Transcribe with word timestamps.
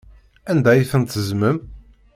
Anda 0.51 0.69
ay 0.71 0.83
tent-teẓẓmem? 0.91 1.57